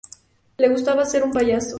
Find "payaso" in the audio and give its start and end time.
1.31-1.69